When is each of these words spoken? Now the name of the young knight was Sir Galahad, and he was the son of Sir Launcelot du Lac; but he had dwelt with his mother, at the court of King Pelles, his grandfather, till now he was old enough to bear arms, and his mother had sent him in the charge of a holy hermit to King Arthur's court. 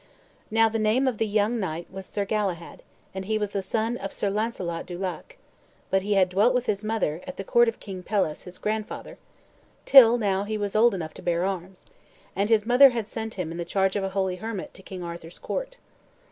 Now 0.49 0.67
the 0.67 0.79
name 0.79 1.07
of 1.07 1.19
the 1.19 1.27
young 1.27 1.59
knight 1.59 1.85
was 1.91 2.07
Sir 2.07 2.25
Galahad, 2.25 2.81
and 3.13 3.25
he 3.25 3.37
was 3.37 3.51
the 3.51 3.61
son 3.61 3.97
of 3.97 4.11
Sir 4.11 4.31
Launcelot 4.31 4.87
du 4.87 4.97
Lac; 4.97 5.37
but 5.91 6.01
he 6.01 6.13
had 6.13 6.27
dwelt 6.29 6.55
with 6.55 6.65
his 6.65 6.83
mother, 6.83 7.21
at 7.27 7.37
the 7.37 7.43
court 7.43 7.67
of 7.67 7.79
King 7.79 8.01
Pelles, 8.01 8.41
his 8.41 8.57
grandfather, 8.57 9.19
till 9.85 10.17
now 10.17 10.43
he 10.43 10.57
was 10.57 10.75
old 10.75 10.95
enough 10.95 11.13
to 11.13 11.21
bear 11.21 11.45
arms, 11.45 11.85
and 12.35 12.49
his 12.49 12.65
mother 12.65 12.89
had 12.89 13.05
sent 13.07 13.35
him 13.35 13.51
in 13.51 13.59
the 13.59 13.63
charge 13.63 13.95
of 13.95 14.03
a 14.03 14.09
holy 14.09 14.37
hermit 14.37 14.73
to 14.73 14.81
King 14.81 15.03
Arthur's 15.03 15.37
court. 15.37 15.77